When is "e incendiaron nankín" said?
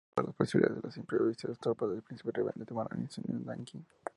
3.01-3.85